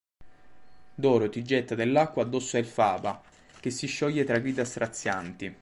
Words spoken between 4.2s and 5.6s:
tra grida strazianti.